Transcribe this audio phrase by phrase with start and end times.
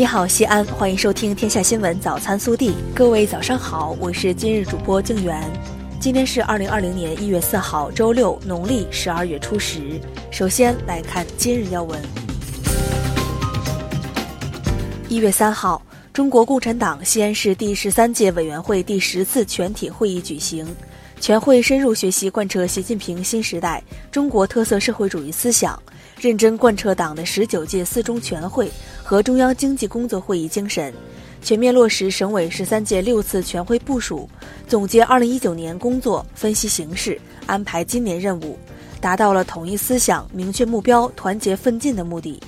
[0.00, 2.70] 你好，西安，欢迎收听《天下新闻早餐速递》。
[2.94, 5.38] 各位早上好，我是今日主播静媛。
[6.00, 10.00] 今天是二零二零年一月四号，周六，农历十二月初十。
[10.30, 12.00] 首先来看今日要闻。
[15.06, 15.82] 一月三号，
[16.14, 20.66] 中国共产党西安市第十三届委员会第十次全体会议举行。
[21.20, 25.80] 全会深入学习贯彻习近平新时代中国特色社会主义思想，
[26.18, 28.70] 认真贯彻党的十九届四中全会
[29.04, 30.92] 和中央经济工作会议精神，
[31.42, 34.26] 全面落实省委十三届六次全会部署，
[34.66, 38.58] 总结二零一九年工作，分析形势，安排今年任务，
[38.98, 42.42] 达到了统一思想、明确目标、团结奋进的目的。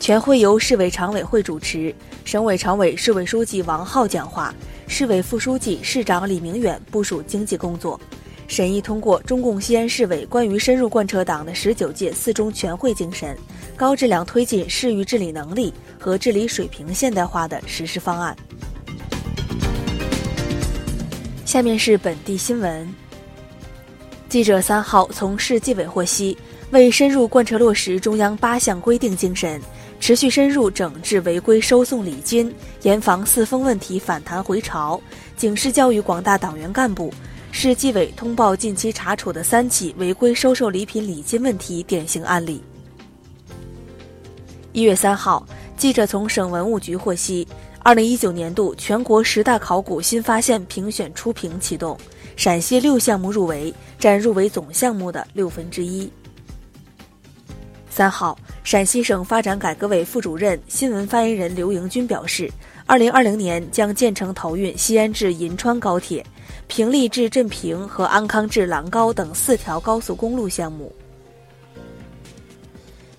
[0.00, 4.52] 全会由市委常委会主持，省委常委、市委书记王浩讲话。
[4.88, 8.00] 市委副书记、市长李明远部署经济工作，
[8.48, 13.36] 审议通过中共西安市委关于深入贯彻党的十九届四中全会精神，
[13.76, 18.34] 高质量推进市域治理能力和治理水平现代化的实施方案。
[21.44, 22.88] 下面是本地新闻。
[24.30, 26.38] 记者三号从市纪委获悉，
[26.70, 29.60] 为深入贯彻落实中央八项规定精神。
[29.98, 32.50] 持续深入整治违规收送礼金，
[32.84, 34.98] 严防四风问题反弹回潮。
[35.36, 37.12] 警示教育广大党员干部，
[37.52, 42.62] 市纪委通报近期查处的三起违规收受礼品礼金问题典型案例。
[44.72, 47.46] 一月三号，记者从省文物局获悉，
[47.80, 51.94] 二零一九年度全国十大考古新发现评选初评启动，
[52.36, 56.10] 陕西六项目入围，占入围总项目的六分之一。
[57.90, 58.38] 三号。
[58.62, 62.48] 陕西省发展改革委副主任、新闻发言人刘迎军表示，
[62.86, 66.24] 二零二零年将建成投运西安至银川高铁、
[66.68, 70.94] 平利至镇平和安康至郎高等四条高速公路项目。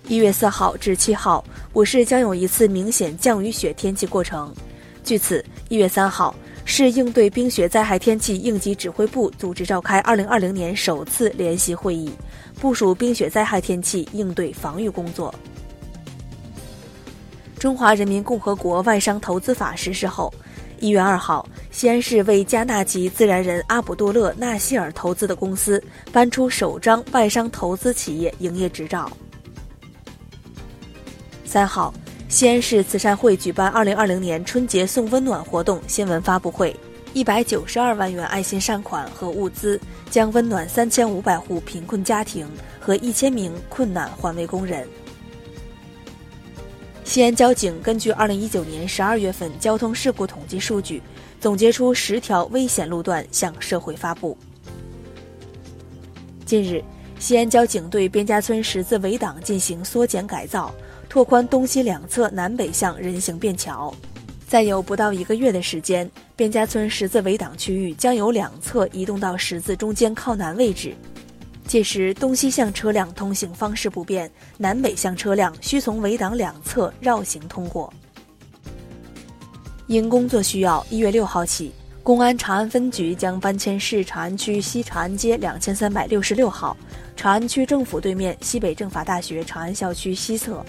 [0.06, 4.54] 一月四号至七号，我市将有一次明显降雨雪天气过程。
[5.04, 12.10] 据此，一月三号，市应对冰雪灾害天气应急指挥部组织召开二零二零年首次联席会议。
[12.60, 15.34] 部署冰雪灾害天气应对防御工作。
[17.58, 20.32] 中华人民共和国外商投资法实施后，
[20.80, 29.10] 一月二号，西安市为加纳籍自然人阿卜杜勒·纳希尔投资的公司颁出首张外商投资企业营业执照。
[31.44, 31.92] 三号，
[32.32, 36.74] 西安市慈善会举办二零二零年春节送温暖活动新闻发布会。
[37.12, 39.78] 一百九十二万元爱心善款和物资
[40.10, 42.48] 将温暖三千五百户贫困家庭
[42.80, 44.88] 和一千名困难环卫工人。
[47.04, 51.02] 西安交警根据二零一九年十二月份交通事故统计数据，
[51.38, 54.34] 总结出十条危险路段向社会发布。
[56.46, 56.82] 近日，
[57.18, 60.74] 西安交警对边家村十字围挡进行缩减改造，
[61.12, 63.94] 拓宽东西两侧南北向人行便桥。
[64.48, 70.94] 再有不到一个月的时间，边家村十字围挡区域将由两侧移动到十字中间靠南位置，
[71.66, 77.92] 届时东西向车辆通行方式不变，南北向车辆需从围挡两侧绕行通过。
[79.88, 81.72] 因工作需要，一月六号起，
[82.02, 86.74] 公安长安分局将搬迁市长安区西长安街两千三百六十六号，
[87.14, 90.64] 长安区政府对面西北政法大学长安校区西侧。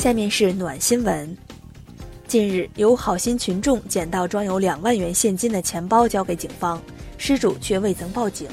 [0.00, 1.36] 下面是暖新闻。
[2.26, 6.80] 近日，有好心群众捡到装有两万元现金的钱包，交给警方，
[7.18, 8.48] 失主却未曾报警。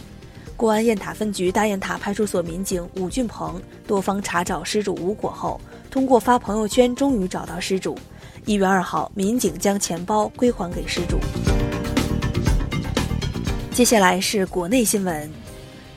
[0.57, 5.57] 公安雁塔分局大雁塔派出所民警武俊鹏多方查找失主无果后，
[5.90, 7.97] 通过发朋友圈，终于找到失主。
[8.44, 11.18] 一月二号，民警将钱包归还给失主。
[13.72, 15.31] 接下来是国内新闻。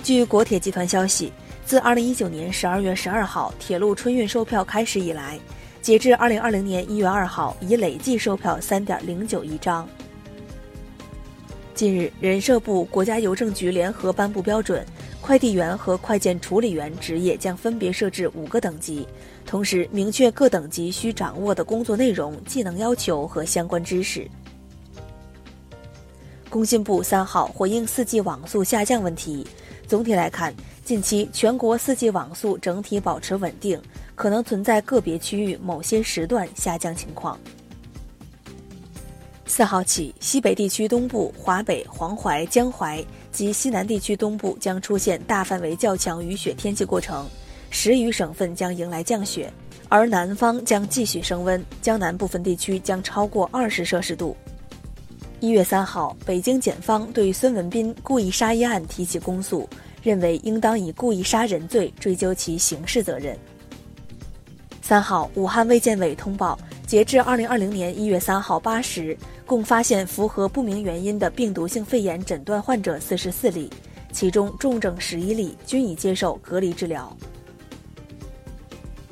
[0.05, 1.33] 据国铁集团消息，
[1.71, 5.39] 自二零一九年十二月十二号铁路春运售票开始以来。
[5.81, 9.89] 截至二零二零年一月二号，已累计售票三点零九亿张。
[11.73, 14.85] 近日，人社部、国家邮政局联合颁布标准，
[15.21, 19.07] 快递员和快件处理员职业将分别设置五个等级，
[19.47, 24.29] 同时明确各等级需掌握的工作内容、技能要求和相关知识。
[26.49, 29.47] 工信部三号回应四 G 网速下降问题，
[29.87, 30.53] 总体来看，
[30.91, 33.81] 近期全国四 G 网速整体保持稳定。
[34.17, 37.39] 可能存在个别区域某些时段下降情况。
[39.47, 47.25] 四号起，西北地区东部、华北、黄淮、江淮及西南地区东部将出现大范围较强雨雪天气过程，
[47.71, 49.49] 十余省份将迎来降雪，
[49.89, 54.37] 而南方将继续升温，江南部分地区将超过二十摄氏度。
[55.39, 59.67] 一月三号，北京检方对孙文斌故意杀一案提起公诉，
[60.03, 63.37] 认为应当以故意杀人罪追究其刑事责任。
[64.83, 69.17] 三号，武汉卫健委通报，截至二零二零年一月三号八时，
[69.47, 73.71] 共发现符合不明原因的病毒性肺炎诊断患者四十四例，
[74.11, 77.17] 其中重症十一例，均已接受隔离治疗。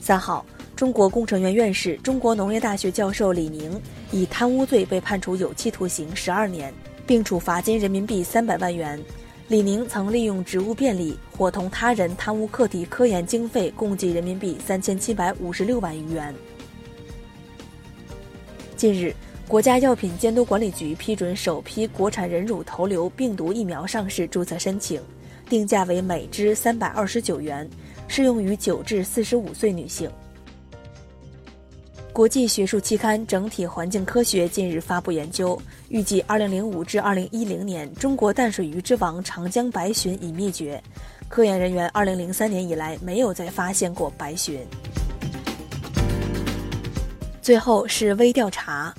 [0.01, 0.45] 三号，
[0.75, 3.81] 中国工程院院士、中国农业大学教授李宁
[4.11, 6.75] 以贪污罪被判处有期徒刑十二年，
[7.07, 8.99] 并处罚金人民币三百万元。
[9.49, 16.35] 李宁曾利用职务便利，伙同他人贪污课题科研经费共计人民币三千七百五十六万余元。
[18.77, 19.15] 近日，
[19.49, 25.01] 国家药品监督管理局批准首批国产人乳头瘤病毒疫苗上市注册申请，
[25.49, 27.67] 定价为每支三百二十九元，
[28.07, 30.11] 适用于九至四十五岁女性。
[32.19, 35.57] 国际学术期刊《整体环境科学》近日发布研究，
[35.89, 40.83] 预计2005至2010年，中国淡水鱼之王长江白鲟已灭绝。
[41.29, 44.67] 科研人员2003年以来没有再发现过白鲟。
[47.41, 48.93] 最后是微调查。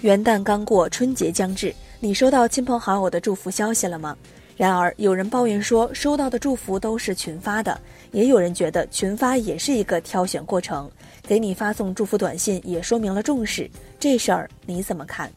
[0.00, 4.16] 元旦刚过，春节将至，你收到亲朋好友的祝福消息了吗？
[4.60, 7.72] 然而，有人抱怨说，收到的祝福都是群发的；
[8.12, 10.90] 也有人觉得群发也是一个挑选过程，
[11.22, 13.70] 给你发送祝福短信也说明了重视。
[13.98, 15.32] 这事儿你怎么看？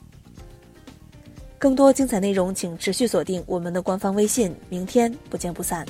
[1.58, 4.54] 更多精彩内容，请持续锁定我们的官方微信。
[4.68, 5.86] 明天不见不散。